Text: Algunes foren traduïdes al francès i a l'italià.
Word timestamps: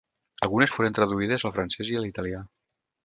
Algunes 0.47 0.71
foren 0.77 0.95
traduïdes 0.99 1.45
al 1.49 1.53
francès 1.59 1.93
i 1.93 2.01
a 2.01 2.05
l'italià. 2.07 2.41